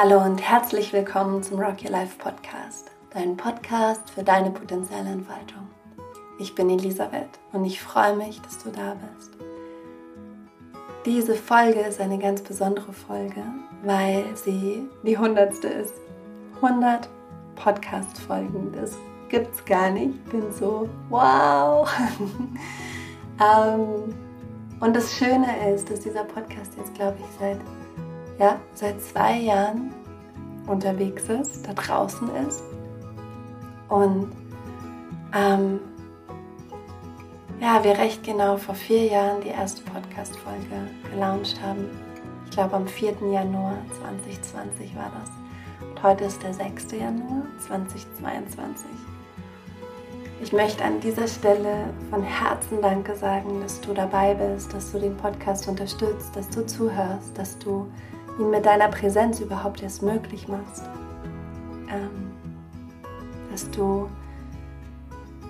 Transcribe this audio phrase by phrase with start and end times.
[0.00, 5.66] Hallo und herzlich willkommen zum Rock Your Life Podcast, dein Podcast für deine potenzielle Entfaltung.
[6.38, 9.32] Ich bin Elisabeth und ich freue mich, dass du da bist.
[11.04, 13.42] Diese Folge ist eine ganz besondere Folge,
[13.82, 15.94] weil sie die hundertste ist.
[16.62, 17.08] 100
[17.56, 18.92] Podcast-Folgen, das
[19.28, 20.14] gibt's gar nicht.
[20.26, 21.90] Ich bin so, wow!
[23.40, 24.14] ähm,
[24.78, 27.58] und das Schöne ist, dass dieser Podcast jetzt, glaube ich, seit
[28.38, 29.94] ja, seit zwei Jahren
[30.66, 32.62] unterwegs ist, da draußen ist
[33.88, 34.30] und
[35.34, 35.80] ähm,
[37.60, 41.86] ja, wir recht genau vor vier Jahren die erste Podcast-Folge gelauncht haben.
[42.44, 43.16] Ich glaube am 4.
[43.32, 45.30] Januar 2020 war das.
[45.88, 46.92] Und heute ist der 6.
[46.92, 48.86] Januar 2022.
[50.40, 55.00] Ich möchte an dieser Stelle von Herzen Danke sagen, dass du dabei bist, dass du
[55.00, 57.90] den Podcast unterstützt, dass du zuhörst, dass du
[58.38, 60.84] ihn mit deiner Präsenz überhaupt erst möglich machst.
[61.90, 62.32] Ähm,
[63.50, 64.08] dass du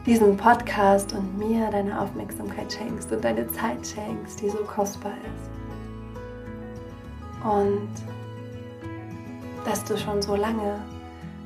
[0.06, 5.50] diesen Podcast und mir deine Aufmerksamkeit schenkst und deine Zeit schenkst, die so kostbar ist.
[7.44, 7.90] Und
[9.64, 10.80] dass du schon so lange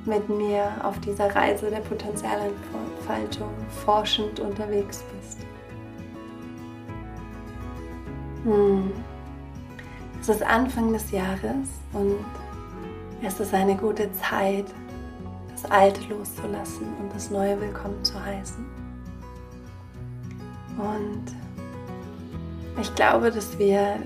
[0.04, 3.50] mit mir auf dieser Reise der Potenzialentfaltung
[3.84, 5.38] forschend unterwegs bist.
[8.44, 8.92] Hm.
[10.22, 12.14] Es ist Anfang des Jahres und
[13.24, 14.66] es ist eine gute Zeit,
[15.50, 18.64] das Alte loszulassen und das Neue willkommen zu heißen.
[20.78, 21.24] Und
[22.80, 23.96] ich glaube, dass wir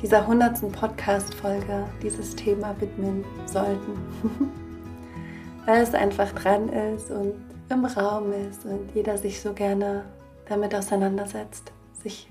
[0.00, 3.92] dieser hundertsten Podcast-Folge dieses Thema widmen sollten,
[5.66, 7.34] weil es einfach dran ist und
[7.68, 10.06] im Raum ist und jeder sich so gerne
[10.48, 12.30] damit auseinandersetzt, sich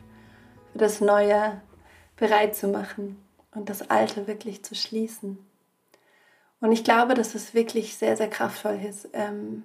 [0.71, 1.61] für das Neue
[2.21, 3.19] bereit zu machen
[3.49, 5.43] und das Alte wirklich zu schließen.
[6.59, 9.63] Und ich glaube, dass es wirklich sehr, sehr kraftvoll ist, ähm,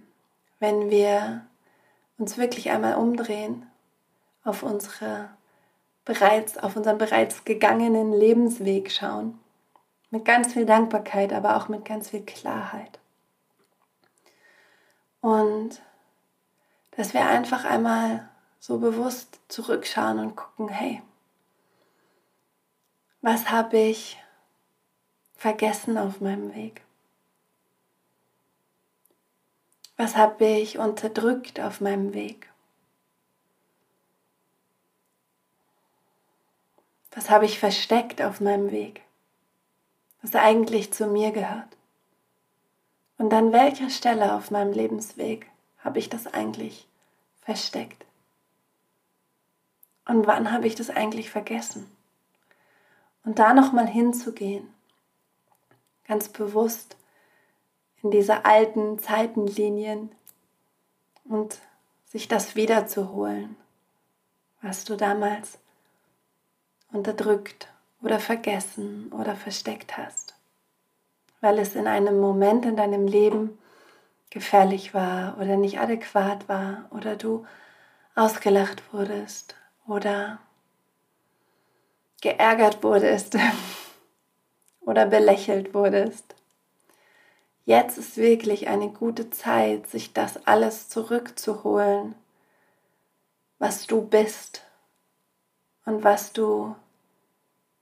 [0.59, 1.47] wenn wir
[2.17, 3.67] uns wirklich einmal umdrehen
[4.43, 5.29] auf unsere
[6.07, 9.39] bereits, auf unseren bereits gegangenen Lebensweg schauen.
[10.09, 12.99] Mit ganz viel Dankbarkeit, aber auch mit ganz viel Klarheit.
[15.21, 15.83] Und
[16.93, 18.31] dass wir einfach einmal
[18.61, 21.03] so bewusst zurückschauen und gucken, hey,
[23.27, 24.23] was habe ich
[25.35, 26.83] vergessen auf meinem Weg?
[29.97, 32.49] Was habe ich unterdrückt auf meinem Weg?
[37.17, 39.03] Was habe ich versteckt auf meinem Weg,
[40.23, 41.77] was eigentlich zu mir gehört?
[43.19, 45.51] Und an welcher Stelle auf meinem Lebensweg
[45.81, 46.87] habe ich das eigentlich
[47.41, 48.07] versteckt?
[50.05, 51.91] Und wann habe ich das eigentlich vergessen?
[53.27, 54.73] Und da nochmal hinzugehen,
[56.07, 56.97] ganz bewusst
[58.03, 60.13] in diese alten Zeitenlinien
[61.25, 61.59] und
[62.05, 63.57] sich das wiederzuholen,
[64.63, 65.59] was du damals
[66.93, 67.67] unterdrückt
[68.01, 70.37] oder vergessen oder versteckt hast,
[71.41, 73.59] weil es in einem Moment in deinem Leben
[74.31, 77.45] gefährlich war oder nicht adäquat war oder du
[78.15, 79.57] ausgelacht wurdest
[79.89, 80.39] oder
[82.21, 83.37] geärgert wurdest
[84.81, 86.35] oder belächelt wurdest.
[87.65, 92.15] Jetzt ist wirklich eine gute Zeit, sich das alles zurückzuholen,
[93.59, 94.63] was du bist
[95.85, 96.77] und was du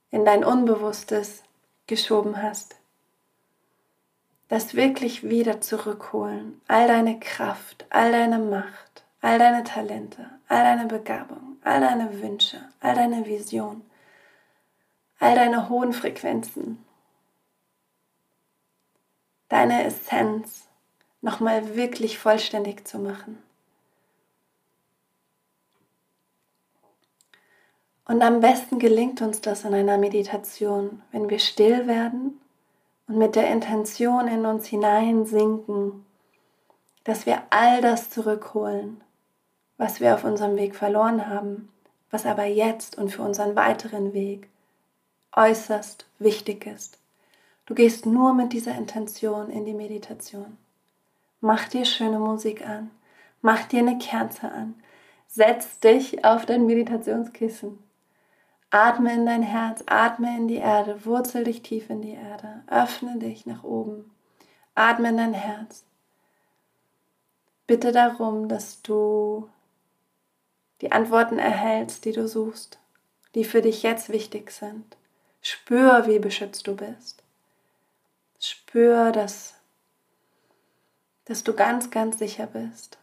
[0.09, 1.43] in dein Unbewusstes
[1.85, 2.75] geschoben hast.
[4.47, 10.87] Das wirklich wieder zurückholen, all deine Kraft, all deine Macht, all deine Talente, all deine
[10.87, 13.83] Begabung, all deine Wünsche, all deine Vision
[15.19, 16.83] all deine hohen Frequenzen,
[19.49, 20.67] deine Essenz
[21.21, 23.41] nochmal wirklich vollständig zu machen.
[28.07, 32.39] Und am besten gelingt uns das in einer Meditation, wenn wir still werden
[33.07, 36.05] und mit der Intention in uns hineinsinken,
[37.03, 39.03] dass wir all das zurückholen,
[39.77, 41.71] was wir auf unserem Weg verloren haben,
[42.11, 44.49] was aber jetzt und für unseren weiteren Weg
[45.35, 46.97] äußerst wichtig ist.
[47.65, 50.57] Du gehst nur mit dieser Intention in die Meditation.
[51.41, 52.91] Mach dir schöne Musik an,
[53.41, 54.75] mach dir eine Kerze an,
[55.27, 57.79] setz dich auf dein Meditationskissen,
[58.69, 63.17] atme in dein Herz, atme in die Erde, wurzel dich tief in die Erde, öffne
[63.19, 64.11] dich nach oben,
[64.75, 65.83] atme in dein Herz.
[67.67, 69.49] Bitte darum, dass du
[70.81, 72.79] die Antworten erhältst, die du suchst,
[73.33, 74.97] die für dich jetzt wichtig sind.
[75.47, 77.21] Spür, wie beschützt du bist.
[78.39, 79.53] Spür, dass,
[81.25, 82.97] dass du ganz, ganz sicher bist.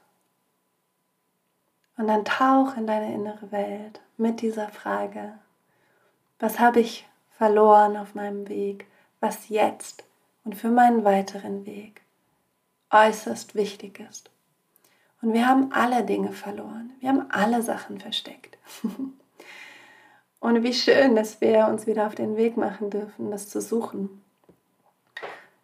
[1.96, 5.38] Und dann tauch in deine innere Welt mit dieser Frage,
[6.40, 8.88] was habe ich verloren auf meinem Weg,
[9.20, 10.02] was jetzt
[10.42, 12.02] und für meinen weiteren Weg
[12.90, 14.30] äußerst wichtig ist.
[15.20, 18.58] Und wir haben alle Dinge verloren, wir haben alle Sachen versteckt.
[20.42, 24.22] und wie schön, dass wir uns wieder auf den Weg machen dürfen, das zu suchen.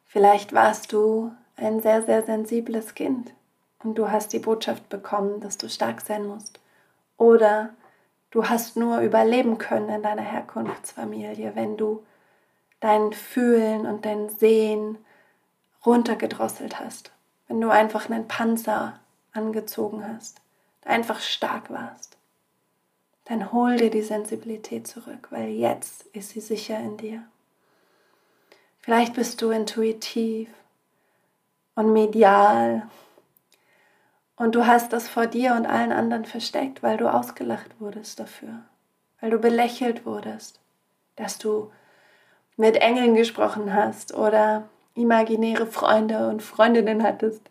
[0.07, 3.35] Vielleicht warst du ein sehr, sehr sensibles Kind
[3.83, 6.61] und du hast die Botschaft bekommen, dass du stark sein musst.
[7.17, 7.71] Oder
[8.31, 12.05] du hast nur überleben können in deiner Herkunftsfamilie, wenn du
[12.79, 14.99] dein Fühlen und dein Sehen
[15.85, 17.11] runtergedrosselt hast.
[17.49, 19.01] Wenn du einfach einen Panzer
[19.33, 20.41] angezogen hast,
[20.85, 22.18] einfach stark warst.
[23.29, 27.23] Dann hol dir die Sensibilität zurück, weil jetzt ist sie sicher in dir.
[28.81, 30.49] Vielleicht bist du intuitiv
[31.75, 32.89] und medial
[34.37, 38.63] und du hast das vor dir und allen anderen versteckt, weil du ausgelacht wurdest dafür,
[39.21, 40.61] weil du belächelt wurdest,
[41.17, 41.71] dass du
[42.57, 47.43] mit Engeln gesprochen hast oder imaginäre Freunde und Freundinnen hattest.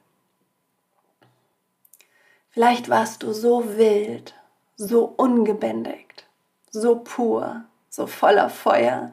[2.50, 4.34] Vielleicht warst du so wild,
[4.78, 6.26] so ungebändigt,
[6.72, 9.12] so pur, so voller Feuer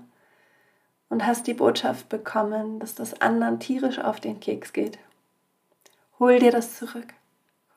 [1.09, 4.99] und hast die Botschaft bekommen, dass das anderen tierisch auf den Keks geht.
[6.19, 7.15] Hol dir das zurück.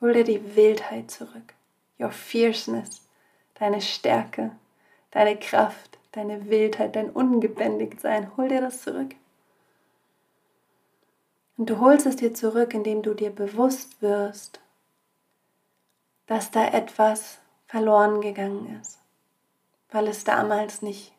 [0.00, 1.54] Hol dir die Wildheit zurück,
[1.98, 3.02] your fierceness,
[3.54, 4.52] deine Stärke,
[5.10, 8.36] deine Kraft, deine Wildheit, dein Ungebändigtsein.
[8.36, 9.16] Hol dir das zurück.
[11.56, 14.60] Und du holst es dir zurück, indem du dir bewusst wirst,
[16.26, 17.38] dass da etwas
[17.68, 18.98] verloren gegangen ist,
[19.90, 21.12] weil es damals nicht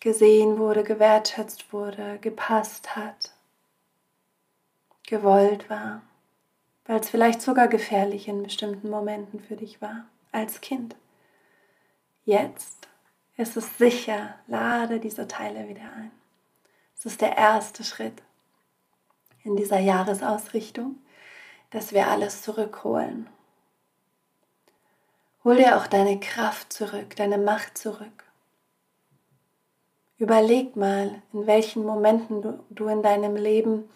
[0.00, 3.32] gesehen wurde, gewertschätzt wurde, gepasst hat,
[5.04, 6.02] gewollt war
[6.88, 10.96] weil es vielleicht sogar gefährlich in bestimmten Momenten für dich war, als Kind.
[12.24, 12.88] Jetzt
[13.36, 16.10] ist es sicher, lade diese Teile wieder ein.
[16.96, 18.22] Es ist der erste Schritt
[19.44, 20.96] in dieser Jahresausrichtung,
[21.70, 23.28] dass wir alles zurückholen.
[25.44, 28.24] Hol dir auch deine Kraft zurück, deine Macht zurück.
[30.18, 33.88] Überleg mal, in welchen Momenten du, du in deinem Leben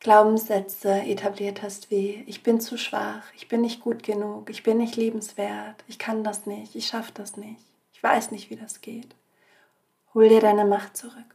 [0.00, 4.76] Glaubenssätze etabliert hast wie ich bin zu schwach, ich bin nicht gut genug, ich bin
[4.76, 7.62] nicht liebenswert, ich kann das nicht, ich schaffe das nicht,
[7.94, 9.14] ich weiß nicht, wie das geht.
[10.12, 11.34] Hol dir deine Macht zurück.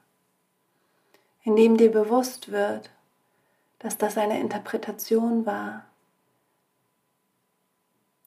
[1.44, 2.92] Indem dir bewusst wird,
[3.80, 5.89] dass das eine Interpretation war,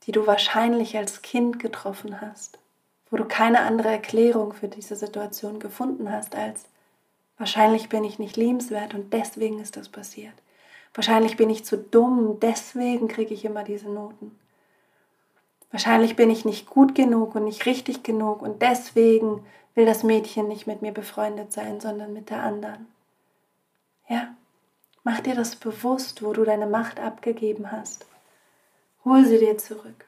[0.06, 2.58] die du wahrscheinlich als Kind getroffen hast,
[3.10, 6.64] wo du keine andere Erklärung für diese Situation gefunden hast als
[7.42, 10.34] Wahrscheinlich bin ich nicht liebenswert und deswegen ist das passiert.
[10.94, 14.38] Wahrscheinlich bin ich zu dumm, deswegen kriege ich immer diese Noten.
[15.72, 19.44] Wahrscheinlich bin ich nicht gut genug und nicht richtig genug und deswegen
[19.74, 22.86] will das Mädchen nicht mit mir befreundet sein, sondern mit der anderen.
[24.08, 24.36] Ja,
[25.02, 28.06] mach dir das bewusst, wo du deine Macht abgegeben hast.
[29.04, 30.06] Hol sie dir zurück.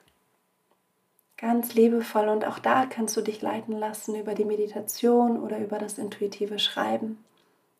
[1.36, 5.78] Ganz liebevoll und auch da kannst du dich leiten lassen über die Meditation oder über
[5.78, 7.24] das intuitive Schreiben.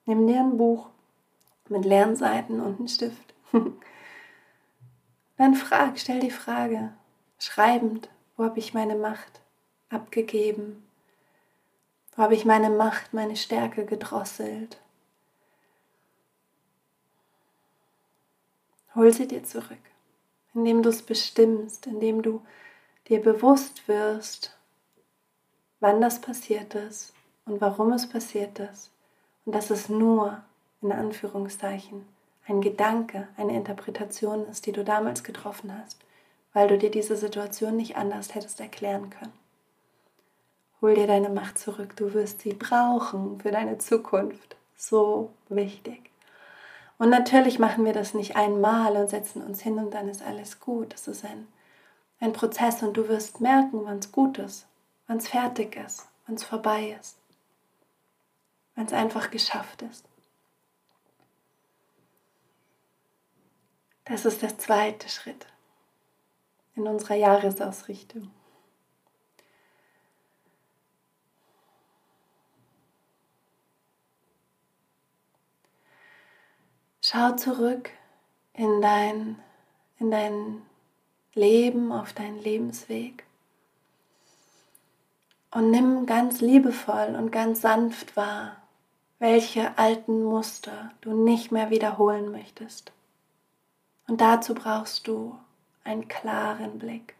[0.07, 0.89] Nimm dir ein Buch
[1.69, 3.35] mit Lernseiten und einen Stift.
[5.37, 6.93] Dann frag, stell die Frage,
[7.39, 9.41] schreibend, wo habe ich meine Macht
[9.91, 10.85] abgegeben?
[12.17, 14.81] Wo habe ich meine Macht, meine Stärke gedrosselt?
[18.95, 19.79] Hol sie dir zurück,
[20.55, 22.43] indem du es bestimmst, indem du
[23.09, 24.57] dir bewusst wirst,
[25.81, 27.13] wann das passiert ist
[27.45, 28.91] und warum es passiert ist
[29.45, 30.43] und dass es nur
[30.81, 32.07] in Anführungszeichen
[32.47, 35.99] ein Gedanke, eine Interpretation ist, die du damals getroffen hast,
[36.53, 39.33] weil du dir diese Situation nicht anders hättest erklären können.
[40.81, 44.57] Hol dir deine Macht zurück, du wirst sie brauchen für deine Zukunft.
[44.77, 46.11] So wichtig.
[46.99, 50.61] Und natürlich machen wir das nicht einmal und setzen uns hin und dann ist alles
[50.61, 50.93] gut.
[50.93, 51.49] Das ist ein
[52.25, 54.67] ein Prozess und du wirst merken, wann es gut ist,
[55.07, 57.17] wann es fertig ist, wann es vorbei ist,
[58.75, 60.07] wann es einfach geschafft ist.
[64.07, 65.47] Das ist der zweite Schritt
[66.75, 68.31] in unserer Jahresausrichtung.
[77.15, 77.91] Schau zurück
[78.55, 79.39] in dein,
[80.01, 80.63] in dein
[81.33, 83.23] Leben, auf deinen Lebensweg.
[85.53, 88.57] Und nimm ganz liebevoll und ganz sanft wahr,
[89.21, 92.91] welche alten Muster du nicht mehr wiederholen möchtest.
[94.09, 95.39] Und dazu brauchst du
[95.85, 97.15] einen klaren Blick,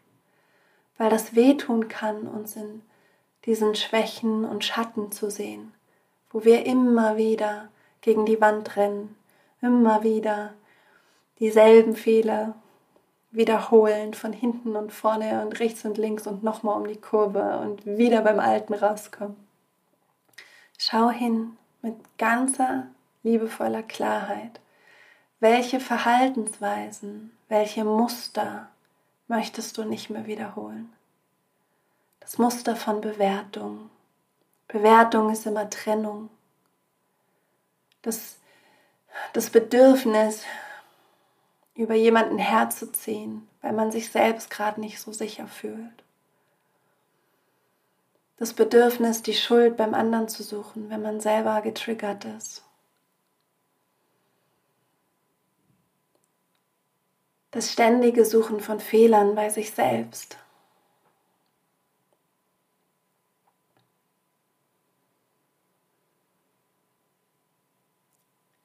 [0.97, 2.81] weil das wehtun kann, uns in
[3.45, 5.73] diesen Schwächen und Schatten zu sehen,
[6.31, 7.69] wo wir immer wieder
[8.01, 9.15] gegen die Wand rennen,
[9.61, 10.53] immer wieder
[11.39, 12.55] dieselben Fehler
[13.31, 17.85] wiederholen von hinten und vorne und rechts und links und nochmal um die Kurve und
[17.85, 19.35] wieder beim Alten rauskommen.
[20.77, 22.87] Schau hin mit ganzer
[23.23, 24.59] liebevoller Klarheit,
[25.39, 28.69] welche Verhaltensweisen, welche Muster
[29.27, 30.93] möchtest du nicht mehr wiederholen.
[32.19, 33.89] Das Muster von Bewertung.
[34.67, 36.29] Bewertung ist immer Trennung.
[38.01, 38.37] Das,
[39.33, 40.43] das Bedürfnis,
[41.75, 46.03] über jemanden herzuziehen, weil man sich selbst gerade nicht so sicher fühlt.
[48.37, 52.63] Das Bedürfnis, die Schuld beim anderen zu suchen, wenn man selber getriggert ist.
[57.51, 60.37] Das ständige Suchen von Fehlern bei sich selbst.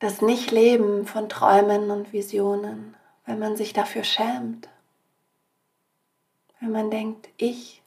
[0.01, 2.97] Das Nicht-Leben von Träumen und Visionen
[3.31, 4.69] wenn man sich dafür schämt.
[6.59, 7.81] Wenn man denkt, ich,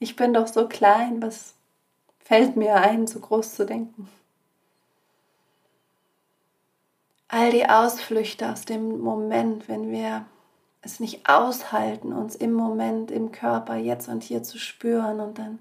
[0.00, 1.54] ich bin doch so klein, was
[2.18, 4.08] fällt mir ein, so groß zu denken.
[7.28, 10.26] All die Ausflüchte aus dem Moment, wenn wir
[10.82, 15.60] es nicht aushalten, uns im Moment, im Körper, jetzt und hier zu spüren und dann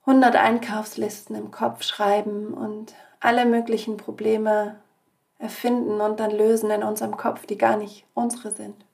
[0.00, 4.76] 100 Einkaufslisten im Kopf schreiben und alle möglichen Probleme
[5.38, 8.84] erfinden und dann lösen in unserem Kopf, die gar nicht unsere sind.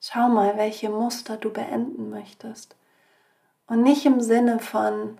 [0.00, 2.76] Schau mal, welche Muster du beenden möchtest.
[3.66, 5.18] Und nicht im Sinne von,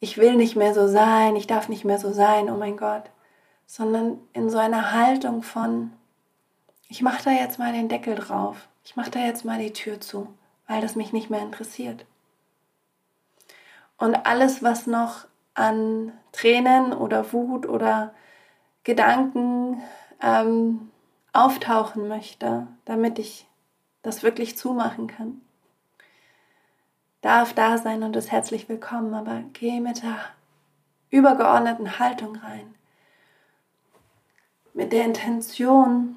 [0.00, 3.04] ich will nicht mehr so sein, ich darf nicht mehr so sein, oh mein Gott,
[3.66, 5.92] sondern in so einer Haltung von,
[6.88, 9.98] ich mache da jetzt mal den Deckel drauf, ich mache da jetzt mal die Tür
[9.98, 10.28] zu,
[10.66, 12.04] weil das mich nicht mehr interessiert.
[13.96, 18.14] Und alles, was noch an Tränen oder Wut oder
[18.84, 19.82] Gedanken
[20.20, 20.90] ähm,
[21.32, 23.46] auftauchen möchte, damit ich
[24.02, 25.40] das wirklich zumachen kann.
[27.20, 30.18] Darf da sein und ist herzlich willkommen, aber geh mit der
[31.10, 32.74] übergeordneten Haltung rein.
[34.74, 36.16] Mit der Intention,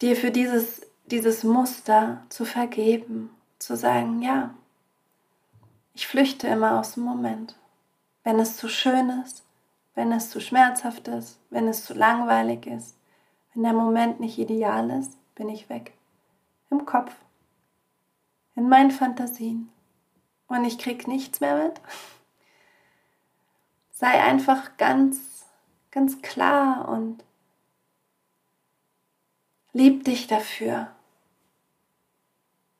[0.00, 4.54] dir für dieses, dieses Muster zu vergeben, zu sagen, ja,
[5.98, 7.56] ich flüchte immer aus dem Moment.
[8.22, 9.42] Wenn es zu schön ist,
[9.96, 12.96] wenn es zu schmerzhaft ist, wenn es zu langweilig ist,
[13.52, 15.94] wenn der Moment nicht ideal ist, bin ich weg.
[16.70, 17.16] Im Kopf,
[18.54, 19.72] in meinen Fantasien.
[20.46, 21.80] Und ich krieg nichts mehr mit.
[23.90, 25.46] Sei einfach ganz,
[25.90, 27.24] ganz klar und
[29.72, 30.92] lieb dich dafür.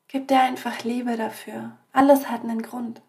[0.07, 1.75] Gib dir einfach Liebe dafür.
[1.91, 3.01] Alles hat einen Grund.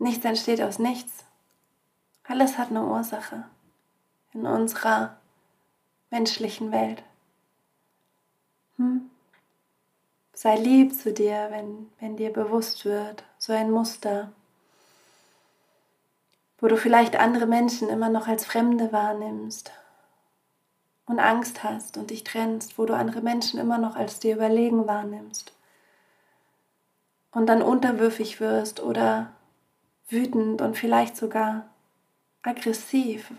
[0.00, 1.24] Nichts entsteht aus nichts.
[2.24, 3.44] Alles hat eine Ursache
[4.32, 5.18] in unserer
[6.08, 7.02] menschlichen Welt.
[8.76, 9.10] Hm?
[10.32, 14.32] Sei lieb zu dir, wenn, wenn dir bewusst wird, so ein Muster,
[16.58, 19.70] wo du vielleicht andere Menschen immer noch als Fremde wahrnimmst
[21.04, 24.86] und Angst hast und dich trennst, wo du andere Menschen immer noch als dir überlegen
[24.86, 25.52] wahrnimmst
[27.32, 29.32] und dann unterwürfig wirst oder
[30.10, 31.68] wütend und vielleicht sogar
[32.42, 33.32] aggressiv.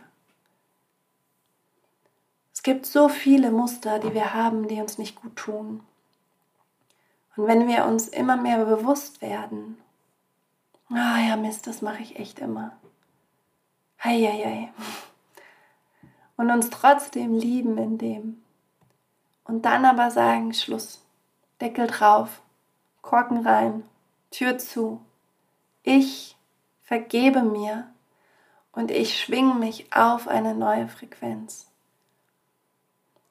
[2.53, 5.81] Es gibt so viele Muster, die wir haben, die uns nicht gut tun.
[7.35, 9.77] Und wenn wir uns immer mehr bewusst werden,
[10.89, 12.73] ah ja, Mist, das mache ich echt immer.
[14.03, 14.71] Heieiei.
[16.37, 18.43] Und uns trotzdem lieben in dem.
[19.43, 21.03] Und dann aber sagen, Schluss,
[21.59, 22.41] Deckel drauf,
[23.01, 23.83] Korken rein,
[24.29, 25.01] Tür zu.
[25.83, 26.37] Ich
[26.91, 27.89] vergebe mir
[28.73, 31.71] und ich schwinge mich auf eine neue Frequenz.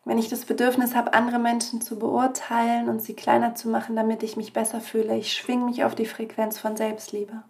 [0.06, 4.22] Wenn ich das Bedürfnis habe, andere Menschen zu beurteilen und sie kleiner zu machen, damit
[4.22, 7.42] ich mich besser fühle, ich schwinge mich auf die Frequenz von Selbstliebe.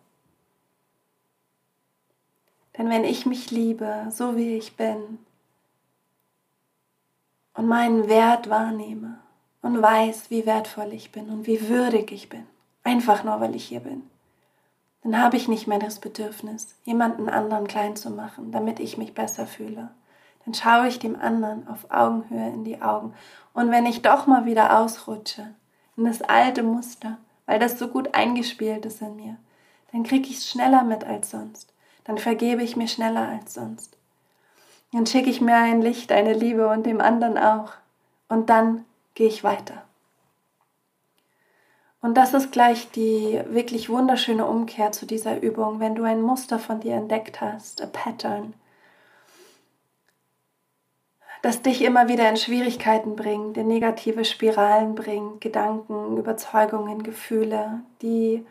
[2.76, 5.21] Denn wenn ich mich liebe, so wie ich bin,
[7.55, 9.21] und meinen Wert wahrnehme
[9.62, 12.49] und weiß, wie wertvoll ich bin und wie würdig ich bin,
[12.83, 14.11] einfach nur weil ich hier bin,
[15.02, 19.14] dann habe ich nicht mehr das Bedürfnis, jemanden anderen klein zu machen, damit ich mich
[19.14, 19.88] besser fühle.
[20.45, 23.14] Dann schaue ich dem anderen auf Augenhöhe in die Augen.
[23.54, 25.49] Und wenn ich doch mal wieder ausrutsche
[25.97, 29.37] in das alte Muster, weil das so gut eingespielt ist in mir.
[29.90, 31.73] Dann kriege ich es schneller mit als sonst.
[32.04, 33.97] Dann vergebe ich mir schneller als sonst.
[34.92, 37.73] Dann schicke ich mir ein Licht, eine Liebe und dem anderen auch.
[38.28, 39.83] Und dann gehe ich weiter.
[42.02, 46.59] Und das ist gleich die wirklich wunderschöne Umkehr zu dieser Übung, wenn du ein Muster
[46.59, 48.54] von dir entdeckt hast, a pattern,
[51.42, 58.45] das dich immer wieder in Schwierigkeiten bringt, in negative Spiralen bringt, Gedanken, Überzeugungen, Gefühle, die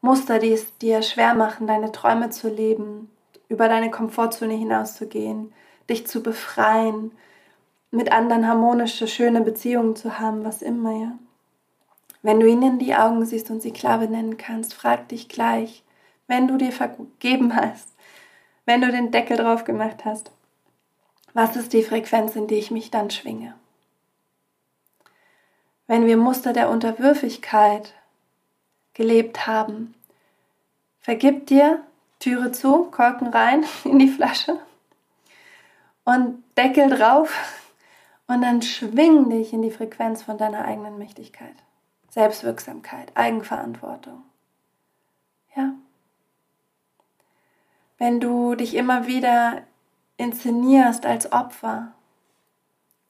[0.00, 3.10] Muster, die es dir schwer machen, deine Träume zu leben,
[3.48, 5.52] über deine Komfortzone hinauszugehen,
[5.88, 7.12] dich zu befreien,
[7.90, 11.12] mit anderen harmonische, schöne Beziehungen zu haben, was immer, ja.
[12.24, 15.84] Wenn du ihnen in die Augen siehst und sie klar benennen kannst, frag dich gleich,
[16.26, 17.94] wenn du dir vergeben hast,
[18.64, 20.30] wenn du den Deckel drauf gemacht hast,
[21.34, 23.54] was ist die Frequenz, in die ich mich dann schwinge?
[25.86, 27.92] Wenn wir Muster der Unterwürfigkeit
[28.94, 29.94] gelebt haben,
[31.00, 31.82] vergib dir,
[32.20, 34.58] Türe zu, Korken rein in die Flasche
[36.04, 37.34] und Deckel drauf
[38.28, 41.54] und dann schwing dich in die Frequenz von deiner eigenen Mächtigkeit.
[42.14, 44.22] Selbstwirksamkeit, Eigenverantwortung.
[45.56, 45.72] Ja.
[47.98, 49.62] Wenn du dich immer wieder
[50.16, 51.90] inszenierst als Opfer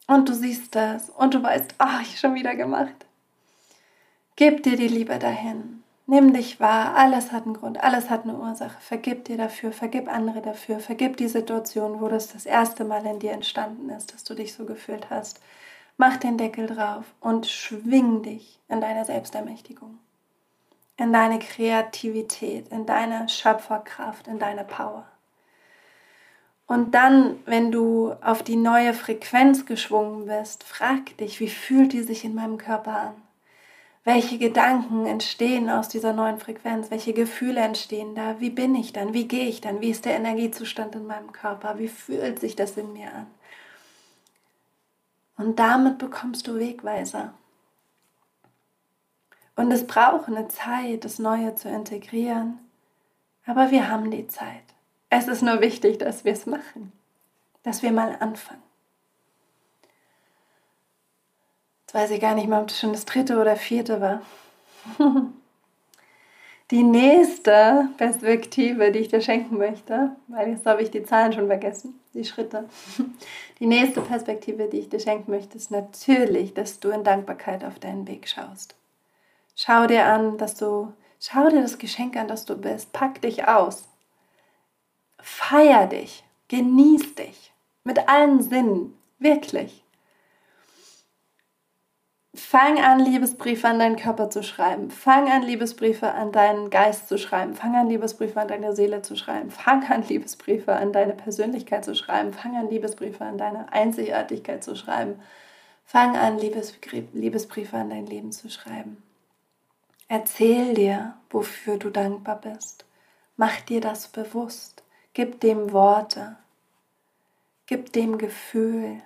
[0.06, 2.94] und du siehst das und du weißt, ach, ich schon wieder gemacht.
[4.37, 5.82] Gib dir die Liebe dahin.
[6.06, 8.80] Nimm dich wahr, alles hat einen Grund, alles hat eine Ursache.
[8.80, 13.18] Vergib dir dafür, vergib andere dafür, vergib die Situation, wo das das erste Mal in
[13.18, 15.40] dir entstanden ist, dass du dich so gefühlt hast.
[15.96, 19.98] Mach den Deckel drauf und schwing dich in deine Selbstermächtigung,
[20.96, 25.06] in deine Kreativität, in deine Schöpferkraft, in deine Power.
[26.66, 32.02] Und dann, wenn du auf die neue Frequenz geschwungen bist, frag dich, wie fühlt die
[32.02, 33.14] sich in meinem Körper an?
[34.02, 36.90] Welche Gedanken entstehen aus dieser neuen Frequenz?
[36.90, 38.38] Welche Gefühle entstehen da?
[38.38, 39.14] Wie bin ich dann?
[39.14, 39.80] Wie gehe ich dann?
[39.80, 41.78] Wie ist der Energiezustand in meinem Körper?
[41.78, 43.26] Wie fühlt sich das in mir an?
[45.37, 47.35] Und damit bekommst du Wegweiser.
[49.57, 52.59] Und es braucht eine Zeit, das Neue zu integrieren.
[53.47, 54.64] Aber wir haben die Zeit.
[55.11, 56.92] Es ist nur wichtig, dass wir es machen.
[57.62, 58.62] Dass wir mal anfangen.
[61.83, 64.23] Jetzt weiß ich gar nicht mehr, ob das schon das dritte oder vierte war.
[66.70, 71.46] Die nächste Perspektive, die ich dir schenken möchte, weil jetzt habe ich die Zahlen schon
[71.46, 72.68] vergessen, die Schritte.
[73.61, 77.79] Die nächste Perspektive, die ich dir schenken möchte, ist natürlich, dass du in Dankbarkeit auf
[77.79, 78.74] deinen Weg schaust.
[79.55, 82.92] Schau dir an, dass du, schau dir das Geschenk an, das du bist.
[82.92, 83.85] Pack dich aus.
[85.20, 86.24] Feier dich.
[86.48, 87.53] Genieß dich.
[87.85, 88.98] Mit allen Sinnen.
[89.20, 89.84] Wirklich.
[92.54, 94.88] Fang an, Liebesbriefe an deinen Körper zu schreiben.
[94.88, 97.54] Fang an, Liebesbriefe an deinen Geist zu schreiben.
[97.54, 99.50] Fang an, Liebesbriefe an deine Seele zu schreiben.
[99.50, 102.32] Fang an, Liebesbriefe an deine Persönlichkeit zu schreiben.
[102.32, 105.20] Fang an, Liebesbriefe an deine Einzigartigkeit zu schreiben.
[105.84, 109.02] Fang an, Liebesbriefe an dein Leben zu schreiben.
[110.06, 112.84] Erzähl dir, wofür du dankbar bist.
[113.36, 114.84] Mach dir das bewusst.
[115.12, 116.36] Gib dem Worte.
[117.66, 119.02] Gib dem Gefühl.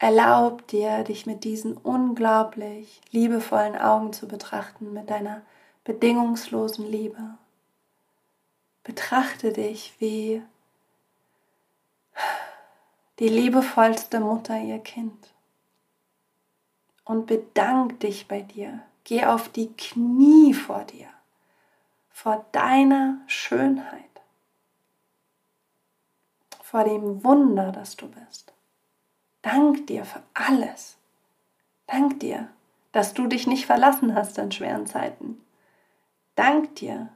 [0.00, 5.42] Erlaub dir, dich mit diesen unglaublich liebevollen Augen zu betrachten, mit deiner
[5.82, 7.36] bedingungslosen Liebe.
[8.84, 10.42] Betrachte dich wie
[13.18, 15.34] die liebevollste Mutter ihr Kind.
[17.04, 18.80] Und bedank dich bei dir.
[19.02, 21.08] Geh auf die Knie vor dir,
[22.10, 24.04] vor deiner Schönheit,
[26.62, 28.52] vor dem Wunder, das du bist.
[29.50, 30.98] Dank dir für alles.
[31.86, 32.48] Dank dir,
[32.92, 35.40] dass du dich nicht verlassen hast in schweren Zeiten.
[36.34, 37.08] Dank dir,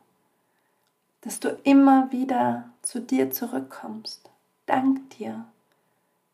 [1.21, 4.31] dass du immer wieder zu dir zurückkommst.
[4.64, 5.45] Dank dir,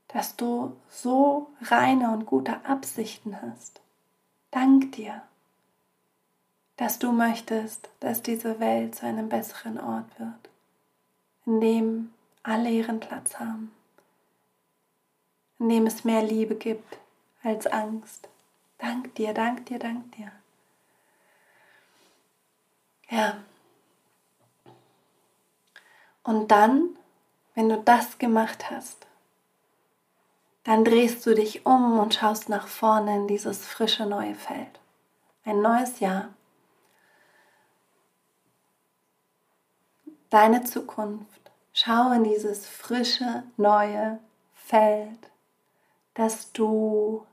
[0.06, 3.80] dass du so reine und gute Absichten hast.
[4.52, 5.22] Dank dir,
[6.76, 10.48] dass du möchtest, dass diese Welt zu einem besseren Ort wird,
[11.44, 12.12] in dem
[12.44, 13.72] alle ihren Platz haben
[15.58, 16.98] in dem es mehr Liebe gibt
[17.42, 18.28] als Angst.
[18.78, 20.30] Dank dir, dank dir, dank dir.
[23.10, 23.38] Ja.
[26.22, 26.90] Und dann,
[27.54, 29.06] wenn du das gemacht hast,
[30.64, 34.78] dann drehst du dich um und schaust nach vorne in dieses frische neue Feld.
[35.44, 36.28] Ein neues Jahr.
[40.28, 41.40] Deine Zukunft.
[41.72, 44.18] Schau in dieses frische neue
[44.54, 45.30] Feld
[46.18, 47.24] das du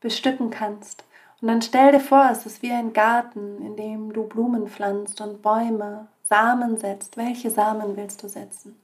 [0.00, 1.04] bestücken kannst.
[1.40, 5.20] Und dann stell dir vor, es ist wie ein Garten, in dem du Blumen pflanzt
[5.20, 7.16] und Bäume, Samen setzt.
[7.16, 8.78] Welche Samen willst du setzen?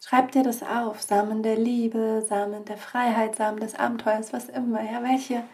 [0.00, 1.00] Schreib dir das auf.
[1.00, 4.82] Samen der Liebe, Samen der Freiheit, Samen des Abenteuers, was immer.
[4.82, 5.44] Ja, welche,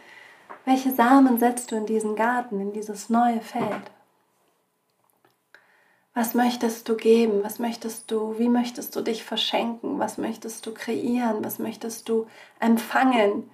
[0.65, 3.91] welche Samen setzt du in diesen Garten, in dieses neue Feld?
[6.19, 7.45] Was möchtest du geben?
[7.45, 9.99] Was möchtest du, wie möchtest du dich verschenken?
[9.99, 11.45] Was möchtest du kreieren?
[11.45, 12.27] Was möchtest du
[12.59, 13.49] empfangen?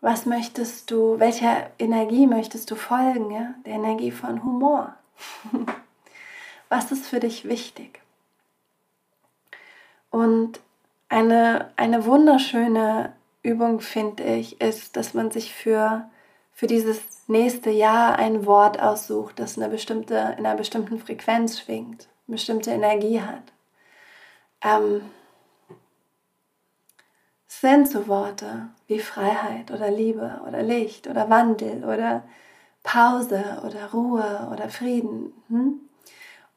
[0.00, 3.30] Was möchtest du, welcher Energie möchtest du folgen?
[3.30, 3.54] Ja?
[3.64, 4.96] Der Energie von Humor.
[6.68, 8.00] Was ist für dich wichtig?
[10.10, 10.58] Und
[11.08, 13.12] eine, eine wunderschöne
[13.44, 16.10] Übung, finde ich, ist, dass man sich für,
[16.54, 22.08] für dieses nächste Jahr ein Wort aussucht, das eine bestimmte, in einer bestimmten Frequenz schwingt,
[22.26, 23.52] eine bestimmte Energie hat.
[24.62, 25.02] Ähm,
[27.46, 32.24] es sind so Worte wie Freiheit oder Liebe oder Licht oder Wandel oder
[32.82, 35.32] Pause oder Ruhe oder Frieden.
[35.48, 35.80] Hm?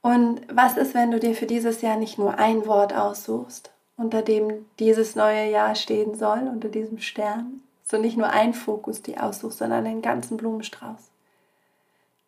[0.01, 4.21] Und was ist, wenn du dir für dieses Jahr nicht nur ein Wort aussuchst, unter
[4.21, 7.61] dem dieses neue Jahr stehen soll, unter diesem Stern?
[7.91, 11.11] So nicht nur ein Fokus die aussuchst, sondern den ganzen Blumenstrauß.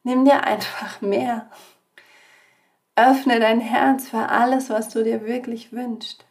[0.04, 1.50] Nimm dir einfach mehr.
[2.98, 6.26] Öffne dein Herz für alles, was du dir wirklich wünschst.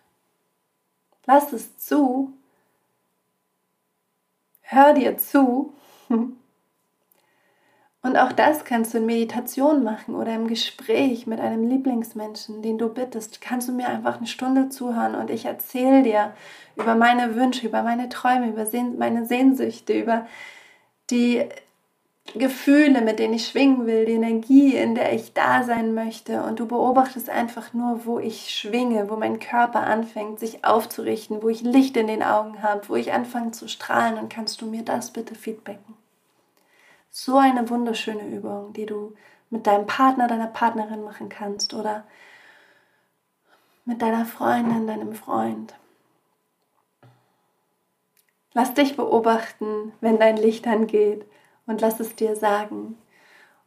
[1.25, 2.35] Lass es zu.
[4.61, 5.73] Hör dir zu
[8.05, 12.77] Und auch das kannst du in Meditation machen oder im Gespräch mit einem Lieblingsmenschen, den
[12.77, 13.41] du bittest.
[13.41, 16.33] Kannst du mir einfach eine Stunde zuhören und ich erzähle dir
[16.75, 18.67] über meine Wünsche, über meine Träume, über
[18.99, 20.27] meine Sehnsüchte, über
[21.11, 21.45] die
[22.35, 26.43] Gefühle, mit denen ich schwingen will, die Energie, in der ich da sein möchte.
[26.43, 31.49] Und du beobachtest einfach nur, wo ich schwinge, wo mein Körper anfängt, sich aufzurichten, wo
[31.49, 34.19] ich Licht in den Augen habe, wo ich anfange zu strahlen.
[34.19, 36.02] Und kannst du mir das bitte feedbacken?
[37.15, 39.15] So eine wunderschöne Übung, die du
[39.51, 42.05] mit deinem Partner, deiner Partnerin machen kannst oder
[43.85, 45.75] mit deiner Freundin, deinem Freund.
[48.55, 51.27] Lass dich beobachten, wenn dein Licht angeht
[51.67, 52.97] und lass es dir sagen.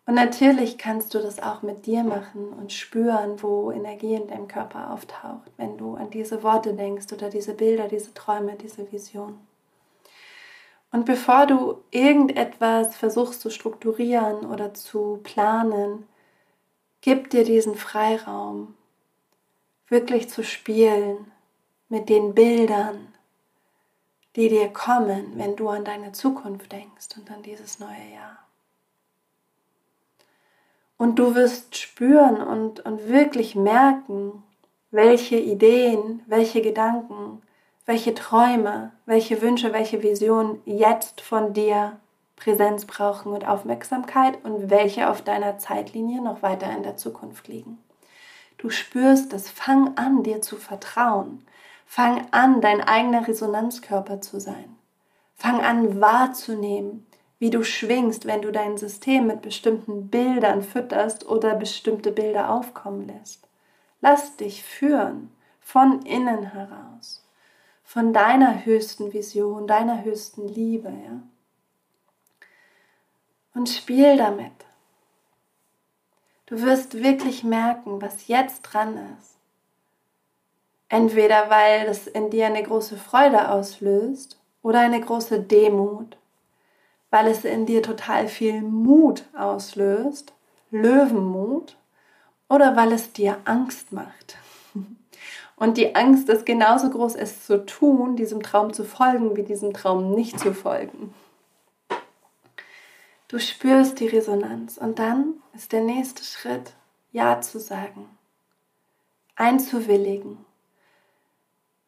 [0.08, 4.48] Und natürlich kannst du das auch mit dir machen und spüren, wo Energie in deinem
[4.48, 9.38] Körper auftaucht, wenn du an diese Worte denkst oder diese Bilder, diese Träume, diese Visionen.
[10.96, 16.08] Und bevor du irgendetwas versuchst zu strukturieren oder zu planen,
[17.02, 18.76] gib dir diesen Freiraum,
[19.90, 21.30] wirklich zu spielen
[21.90, 23.14] mit den Bildern,
[24.38, 28.38] die dir kommen, wenn du an deine Zukunft denkst und an dieses neue Jahr.
[30.96, 34.44] Und du wirst spüren und, und wirklich merken,
[34.92, 37.42] welche Ideen, welche Gedanken
[37.86, 41.98] welche Träume, welche Wünsche, welche Visionen jetzt von dir
[42.36, 47.78] Präsenz brauchen und Aufmerksamkeit und welche auf deiner Zeitlinie noch weiter in der Zukunft liegen.
[48.58, 51.46] Du spürst es, fang an, dir zu vertrauen.
[51.86, 54.76] Fang an, dein eigener Resonanzkörper zu sein.
[55.36, 57.06] Fang an, wahrzunehmen,
[57.38, 63.08] wie du schwingst, wenn du dein System mit bestimmten Bildern fütterst oder bestimmte Bilder aufkommen
[63.08, 63.48] lässt.
[64.02, 67.25] Lass dich führen von innen heraus
[67.96, 71.22] von deiner höchsten Vision, deiner höchsten Liebe, ja?
[73.54, 74.52] Und spiel damit.
[76.46, 79.38] Du wirst wirklich merken, was jetzt dran ist.
[80.90, 86.18] Entweder weil es in dir eine große Freude auslöst oder eine große Demut,
[87.12, 90.34] weil es in dir total viel Mut auslöst,
[90.70, 91.78] Löwenmut,
[92.50, 94.36] oder weil es dir Angst macht.
[95.58, 99.74] Und die Angst ist genauso groß, es zu tun, diesem Traum zu folgen, wie diesem
[99.74, 101.14] Traum nicht zu folgen.
[103.28, 106.74] Du spürst die Resonanz und dann ist der nächste Schritt,
[107.12, 108.10] Ja zu sagen,
[109.36, 110.46] einzuwilligen.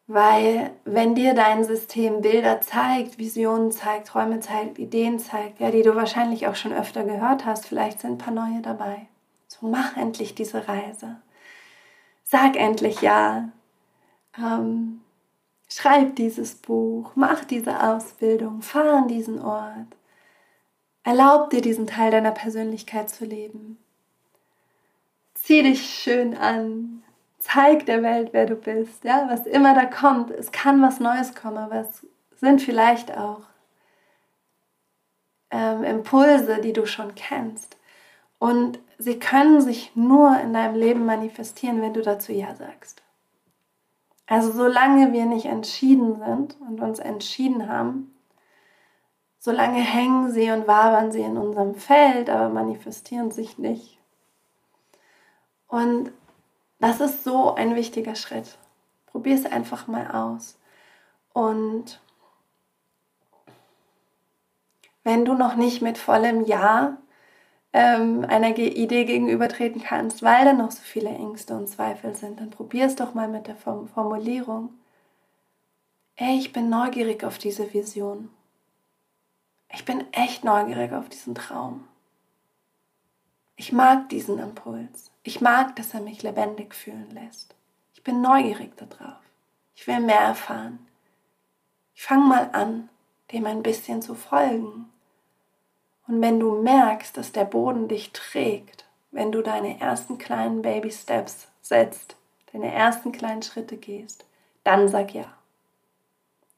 [0.07, 5.81] Weil wenn dir dein System Bilder zeigt, Visionen zeigt, Träume zeigt, Ideen zeigt, ja, die
[5.81, 9.07] du wahrscheinlich auch schon öfter gehört hast, vielleicht sind ein paar neue dabei.
[9.47, 11.17] So mach endlich diese Reise.
[12.23, 13.49] Sag endlich ja
[14.37, 15.01] ähm,
[15.67, 19.95] schreib dieses Buch, mach diese Ausbildung, fahr an diesen Ort.
[21.03, 23.77] Erlaub dir diesen Teil deiner Persönlichkeit zu leben.
[25.33, 27.03] Zieh dich schön an,
[27.39, 29.03] zeig der Welt, wer du bist.
[29.03, 33.41] Ja, was immer da kommt, es kann was Neues kommen, aber es sind vielleicht auch
[35.51, 37.77] ähm, Impulse, die du schon kennst.
[38.39, 43.01] Und sie können sich nur in deinem Leben manifestieren, wenn du dazu Ja sagst.
[44.27, 48.13] Also solange wir nicht entschieden sind und uns entschieden haben,
[49.39, 53.97] solange hängen sie und wabern sie in unserem Feld, aber manifestieren sich nicht.
[55.67, 56.11] Und
[56.79, 58.57] das ist so ein wichtiger Schritt.
[59.07, 60.59] Probier es einfach mal aus.
[61.33, 62.01] Und
[65.03, 66.97] wenn du noch nicht mit vollem Ja
[67.77, 72.49] ähm, einer Idee gegenübertreten kannst, weil da noch so viele Ängste und Zweifel sind, dann
[72.49, 74.69] probier es doch mal mit der Formulierung.
[76.15, 78.29] Ey, ich bin neugierig auf diese Vision.
[79.71, 81.87] Ich bin echt neugierig auf diesen Traum.
[83.55, 85.11] Ich mag diesen Impuls.
[85.21, 87.53] Ich mag, dass er mich lebendig fühlen lässt.
[87.93, 89.21] Ich bin neugierig darauf.
[89.75, 90.79] Ich will mehr erfahren.
[91.93, 92.89] Ich fange mal an,
[93.31, 94.89] dem ein bisschen zu folgen.
[96.07, 100.91] Und wenn du merkst, dass der Boden dich trägt, wenn du deine ersten kleinen Baby
[100.91, 102.15] Steps setzt,
[102.53, 104.25] deine ersten kleinen Schritte gehst,
[104.63, 105.25] dann sag ja.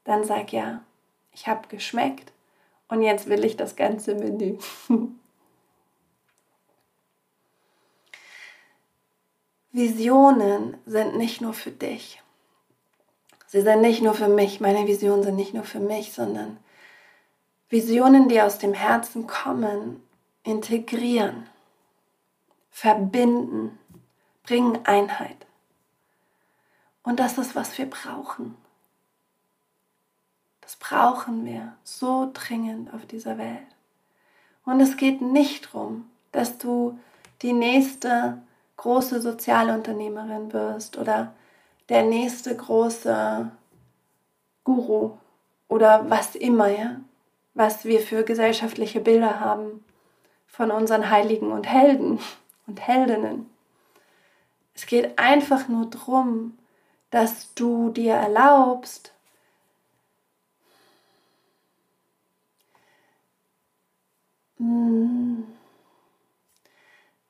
[0.04, 0.82] Dann sag ja.
[1.32, 2.32] Ich habe geschmeckt
[2.88, 4.58] und jetzt will ich das ganze Menü.
[9.72, 12.20] Visionen sind nicht nur für dich.
[13.46, 14.60] Sie sind nicht nur für mich.
[14.60, 16.58] Meine Visionen sind nicht nur für mich, sondern
[17.70, 20.02] Visionen, die aus dem Herzen kommen,
[20.42, 21.46] integrieren,
[22.68, 23.78] verbinden,
[24.42, 25.46] bringen Einheit.
[27.04, 28.56] Und das ist, was wir brauchen.
[30.60, 33.66] Das brauchen wir so dringend auf dieser Welt.
[34.64, 36.98] Und es geht nicht darum, dass du
[37.42, 38.42] die nächste
[38.78, 41.34] große Sozialunternehmerin wirst oder
[41.88, 43.48] der nächste große
[44.64, 45.18] Guru
[45.68, 46.96] oder was immer, ja
[47.54, 49.84] was wir für gesellschaftliche Bilder haben
[50.46, 52.18] von unseren Heiligen und Helden
[52.66, 53.48] und Heldinnen.
[54.74, 56.58] Es geht einfach nur darum,
[57.10, 59.12] dass du dir erlaubst,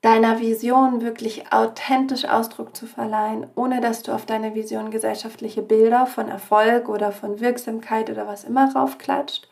[0.03, 6.07] deiner Vision wirklich authentisch Ausdruck zu verleihen, ohne dass du auf deine Vision gesellschaftliche Bilder
[6.07, 9.50] von Erfolg oder von Wirksamkeit oder was immer raufklatscht,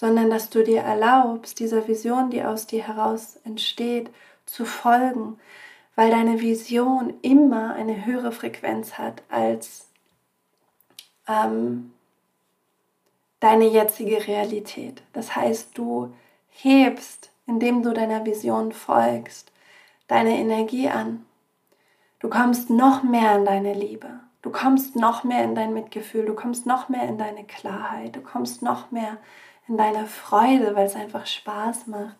[0.00, 4.08] sondern dass du dir erlaubst, dieser Vision, die aus dir heraus entsteht,
[4.46, 5.38] zu folgen,
[5.94, 9.90] weil deine Vision immer eine höhere Frequenz hat als
[11.28, 11.92] ähm,
[13.40, 15.02] deine jetzige Realität.
[15.12, 16.14] Das heißt, du
[16.48, 19.52] hebst, indem du deiner Vision folgst,
[20.08, 21.26] deine Energie an.
[22.20, 24.08] Du kommst noch mehr in deine Liebe.
[24.40, 26.24] Du kommst noch mehr in dein Mitgefühl.
[26.24, 28.16] Du kommst noch mehr in deine Klarheit.
[28.16, 29.18] Du kommst noch mehr
[29.70, 32.18] in deiner Freude, weil es einfach Spaß macht,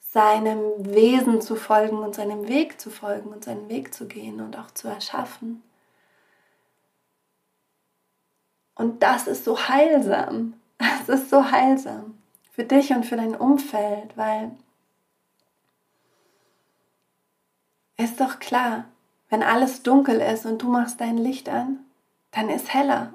[0.00, 4.56] seinem Wesen zu folgen und seinem Weg zu folgen und seinen Weg zu gehen und
[4.56, 5.62] auch zu erschaffen.
[8.76, 10.54] Und das ist so heilsam.
[11.02, 12.18] Es ist so heilsam
[12.52, 14.52] für dich und für dein Umfeld, weil
[17.96, 18.84] ist doch klar,
[19.28, 21.80] wenn alles dunkel ist und du machst dein Licht an,
[22.30, 23.14] dann ist heller.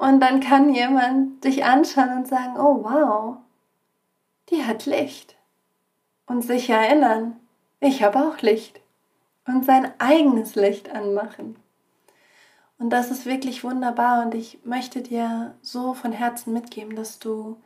[0.00, 3.36] Und dann kann jemand dich anschauen und sagen, oh wow,
[4.48, 5.36] die hat Licht.
[6.24, 7.38] Und sich erinnern,
[7.80, 8.80] ich habe auch Licht.
[9.46, 11.56] Und sein eigenes Licht anmachen.
[12.78, 17.60] Und das ist wirklich wunderbar und ich möchte dir so von Herzen mitgeben, dass du,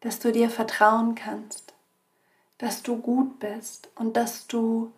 [0.00, 1.74] dass du dir vertrauen kannst,
[2.58, 4.90] dass du gut bist und dass du,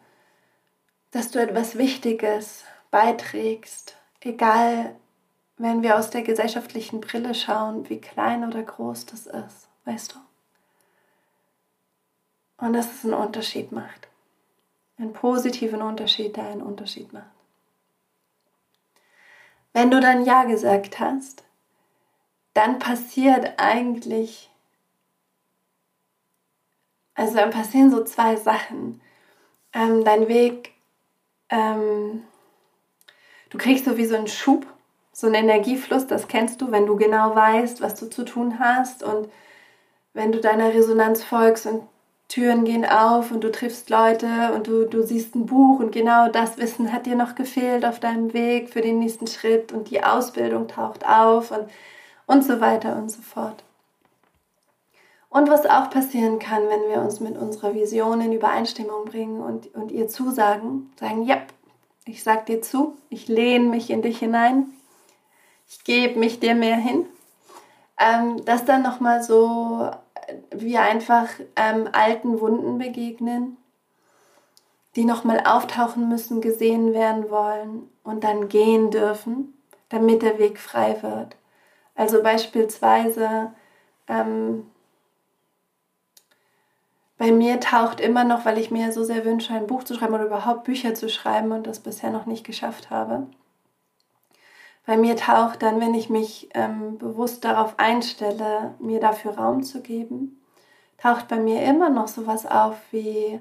[1.11, 4.97] dass du etwas Wichtiges beiträgst, egal
[5.57, 10.19] wenn wir aus der gesellschaftlichen Brille schauen, wie klein oder groß das ist, weißt du?
[12.65, 14.09] Und dass es einen Unterschied macht.
[14.99, 17.27] Einen positiven Unterschied, der einen Unterschied macht.
[19.73, 21.45] Wenn du dann Ja gesagt hast,
[22.55, 24.51] dann passiert eigentlich,
[27.15, 29.01] also dann passieren so zwei Sachen.
[29.73, 30.75] Ähm, dein Weg,
[31.49, 32.25] ähm,
[33.49, 34.67] du kriegst so wie so einen Schub
[35.13, 39.03] so ein Energiefluss, das kennst du, wenn du genau weißt, was du zu tun hast
[39.03, 39.29] und
[40.15, 41.83] wenn du deiner Resonanz folgst und
[42.29, 46.29] Türen gehen auf und du triffst Leute und du, du siehst ein Buch und genau
[46.29, 50.03] das Wissen hat dir noch gefehlt auf deinem Weg für den nächsten Schritt und die
[50.03, 51.69] Ausbildung taucht auf und,
[52.27, 53.63] und so weiter und so fort.
[55.29, 59.75] Und was auch passieren kann, wenn wir uns mit unserer Vision in Übereinstimmung bringen und,
[59.75, 61.37] und ihr zusagen, sagen, ja,
[62.07, 64.73] ich sag dir zu, ich lehne mich in dich hinein,
[65.73, 67.07] ich gebe mich dir mehr hin.
[67.99, 69.91] Ähm, dass dann nochmal so
[70.27, 73.57] äh, wie einfach ähm, alten Wunden begegnen,
[74.97, 79.55] die nochmal auftauchen müssen, gesehen werden wollen und dann gehen dürfen,
[79.89, 81.37] damit der Weg frei wird.
[81.95, 83.53] Also beispielsweise
[84.09, 84.67] ähm,
[87.19, 90.15] bei mir taucht immer noch, weil ich mir so sehr wünsche, ein Buch zu schreiben
[90.15, 93.27] oder überhaupt Bücher zu schreiben und das bisher noch nicht geschafft habe.
[94.85, 99.81] Bei mir taucht dann, wenn ich mich ähm, bewusst darauf einstelle, mir dafür Raum zu
[99.81, 100.41] geben,
[100.99, 103.41] taucht bei mir immer noch sowas auf wie,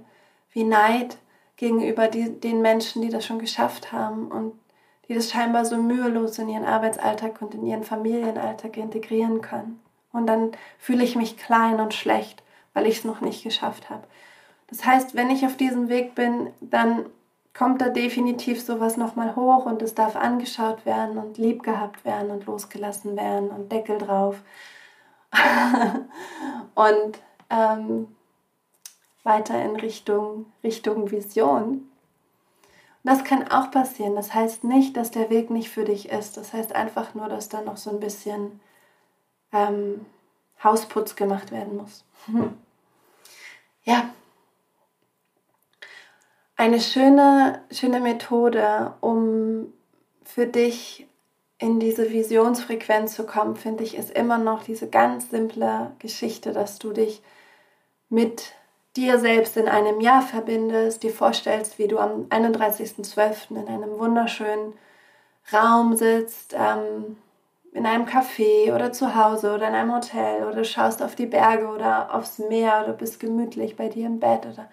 [0.52, 1.18] wie Neid
[1.58, 4.54] gegenüber die, den Menschen, die das schon geschafft haben und
[5.08, 9.82] die das scheinbar so mühelos in ihren Arbeitsalltag und in ihren Familienalltag integrieren können.
[10.14, 14.04] Und dann fühle ich mich klein und schlecht, weil ich es noch nicht geschafft habe.
[14.70, 17.06] Das heißt, wenn ich auf diesem Weg bin, dann
[17.54, 22.32] kommt da definitiv sowas nochmal hoch und es darf angeschaut werden und lieb gehabt werden
[22.32, 24.42] und losgelassen werden und Deckel drauf.
[26.76, 28.08] und ähm,
[29.24, 31.88] weiter in Richtung, Richtung Vision.
[33.04, 34.16] Das kann auch passieren.
[34.16, 36.38] Das heißt nicht, dass der Weg nicht für dich ist.
[36.38, 38.60] Das heißt einfach nur, dass da noch so ein bisschen
[39.52, 40.06] ähm,
[40.64, 42.06] Hausputz gemacht werden muss.
[43.84, 44.10] ja.
[46.62, 49.74] Eine schöne, schöne Methode, um
[50.24, 51.08] für dich
[51.58, 56.78] in diese Visionsfrequenz zu kommen, finde ich, ist immer noch diese ganz simple Geschichte, dass
[56.78, 57.24] du dich
[58.10, 58.54] mit
[58.96, 63.60] dir selbst in einem Jahr verbindest, dir vorstellst, wie du am 31.12.
[63.60, 64.74] in einem wunderschönen
[65.52, 67.18] Raum sitzt, ähm,
[67.72, 71.70] in einem Café oder zu Hause oder in einem Hotel oder schaust auf die Berge
[71.70, 74.70] oder aufs Meer oder bist gemütlich bei dir im Bett oder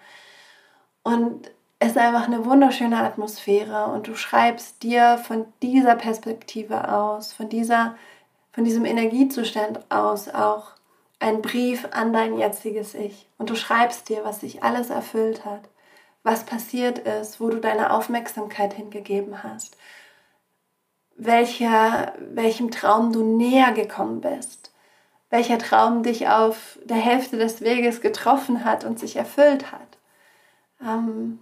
[1.01, 7.49] und ist einfach eine wunderschöne Atmosphäre und du schreibst dir von dieser Perspektive aus, von
[7.49, 7.95] dieser
[8.51, 10.71] von diesem Energiezustand aus auch
[11.19, 15.61] einen Brief an dein jetziges Ich und du schreibst dir, was sich alles erfüllt hat,
[16.23, 19.77] was passiert ist, wo du deine Aufmerksamkeit hingegeben hast,
[21.15, 24.73] welcher, welchem Traum du näher gekommen bist,
[25.29, 29.97] welcher Traum dich auf der Hälfte des Weges getroffen hat und sich erfüllt hat.
[30.81, 31.39] Ähm,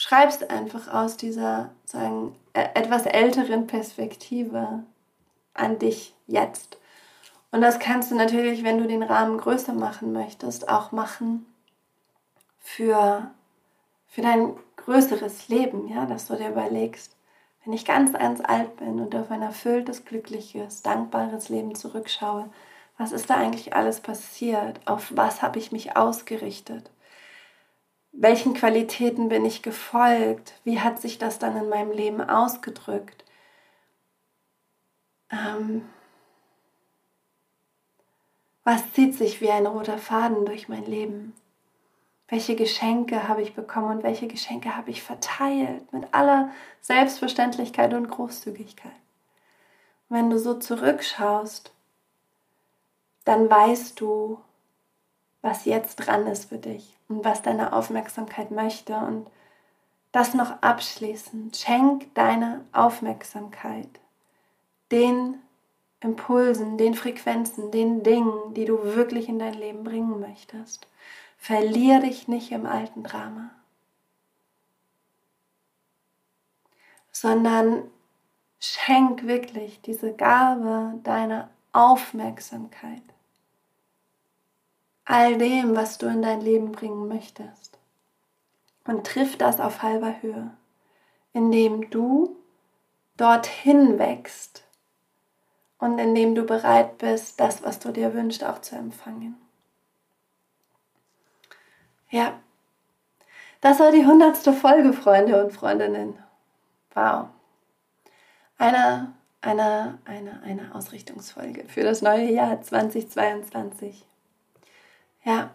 [0.00, 4.82] schreibst einfach aus dieser sagen, e-, etwas älteren Perspektive
[5.52, 6.78] an dich jetzt.
[7.50, 11.44] Und das kannst du natürlich, wenn du den Rahmen größer machen möchtest, auch machen
[12.60, 13.30] für,
[14.06, 17.14] für dein größeres Leben, ja, dass du dir überlegst,
[17.64, 22.48] wenn ich ganz, ganz alt bin und auf ein erfülltes, glückliches, dankbares Leben zurückschaue,
[22.96, 24.80] was ist da eigentlich alles passiert?
[24.86, 26.90] Auf was habe ich mich ausgerichtet?
[28.12, 30.54] Welchen Qualitäten bin ich gefolgt?
[30.64, 33.24] Wie hat sich das dann in meinem Leben ausgedrückt?
[35.30, 35.88] Ähm,
[38.64, 41.34] was zieht sich wie ein roter Faden durch mein Leben?
[42.28, 48.08] Welche Geschenke habe ich bekommen und welche Geschenke habe ich verteilt mit aller Selbstverständlichkeit und
[48.08, 48.92] Großzügigkeit?
[50.10, 51.72] wenn du so zurückschaust,
[53.24, 54.40] dann weißt du,
[55.40, 58.96] was jetzt dran ist für dich und was deine Aufmerksamkeit möchte.
[58.96, 59.28] Und
[60.12, 63.88] das noch abschließend, schenk deine Aufmerksamkeit
[64.90, 65.38] den
[66.00, 70.88] Impulsen, den Frequenzen, den Dingen, die du wirklich in dein Leben bringen möchtest.
[71.36, 73.50] Verlier dich nicht im alten Drama,
[77.12, 77.90] sondern
[78.58, 83.02] schenk wirklich diese Gabe deiner Aufmerksamkeit
[85.04, 87.78] all dem, was du in dein Leben bringen möchtest.
[88.84, 90.50] Und triff das auf halber Höhe,
[91.32, 92.36] indem du
[93.16, 94.64] dorthin wächst
[95.78, 99.36] und indem du bereit bist, das, was du dir wünschst, auch zu empfangen.
[102.10, 102.40] Ja,
[103.60, 106.18] das war die hundertste Folge, Freunde und Freundinnen.
[106.94, 107.26] Wow.
[108.58, 114.04] Eine, eine, eine, eine Ausrichtungsfolge für das neue Jahr 2022.
[115.24, 115.50] Ja,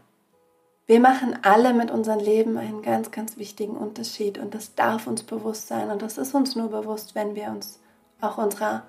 [0.87, 5.23] wir machen alle mit unserem Leben einen ganz, ganz wichtigen Unterschied und das darf uns
[5.23, 7.79] bewusst sein und das ist uns nur bewusst, wenn wir uns
[8.21, 8.83] auch unserer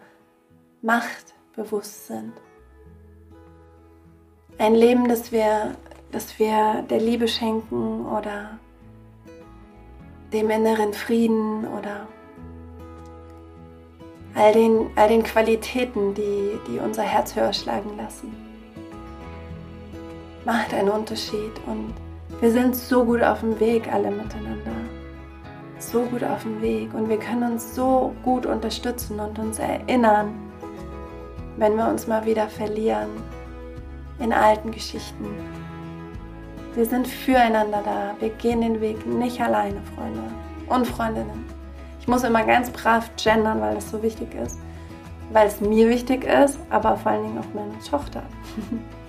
[0.82, 2.32] Macht bewusst sind.
[4.58, 5.74] Ein Leben, das wir,
[6.12, 8.58] das wir der Liebe schenken oder
[10.32, 12.06] dem inneren Frieden oder
[14.34, 18.45] all den, all den Qualitäten, die, die unser Herz höher schlagen lassen.
[20.46, 21.92] Macht einen Unterschied und
[22.40, 24.70] wir sind so gut auf dem Weg alle miteinander.
[25.80, 30.34] So gut auf dem Weg und wir können uns so gut unterstützen und uns erinnern,
[31.56, 33.08] wenn wir uns mal wieder verlieren
[34.20, 35.26] in alten Geschichten.
[36.76, 38.14] Wir sind füreinander da.
[38.20, 40.22] Wir gehen den Weg nicht alleine, Freunde
[40.68, 41.44] und Freundinnen.
[41.98, 44.60] Ich muss immer ganz brav gendern, weil das so wichtig ist.
[45.32, 48.22] weil es mir wichtig ist, aber vor allen Dingen auch meine Tochter.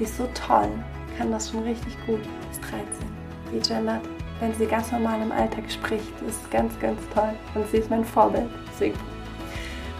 [0.00, 0.70] Die ist so toll,
[1.18, 2.20] kann das schon richtig gut,
[2.50, 2.86] ist 13.
[3.52, 4.00] Die gendert,
[4.40, 8.02] wenn sie ganz normal im Alltag spricht, ist ganz, ganz toll und sie ist mein
[8.02, 8.48] Vorbild.
[8.72, 8.98] Deswegen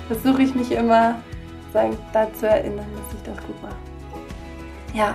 [0.08, 1.16] versuche ich mich immer
[1.74, 3.76] daran zu erinnern, dass ich das gut mache.
[4.94, 5.14] Ja,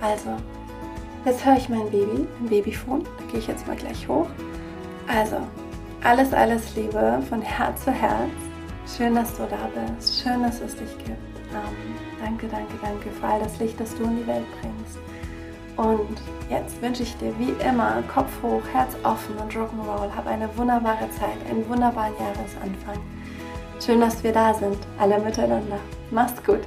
[0.00, 0.36] also,
[1.24, 3.02] jetzt höre ich mein Baby, mein Babyfon.
[3.02, 4.28] Da gehe ich jetzt mal gleich hoch.
[5.08, 5.38] Also,
[6.04, 8.30] alles, alles Liebe von Herz zu Herz.
[8.96, 10.22] Schön, dass du da bist.
[10.22, 11.10] Schön, dass es dich gibt.
[11.52, 14.98] Ähm, danke, danke, danke für all das Licht, das du in die Welt bringst.
[15.76, 20.14] Und jetzt wünsche ich dir wie immer Kopf hoch, Herz offen und Rock'n'Roll.
[20.14, 22.98] Hab eine wunderbare Zeit, einen wunderbaren Jahresanfang.
[23.84, 25.78] Schön, dass wir da sind, alle miteinander.
[26.10, 26.60] Mach's gut.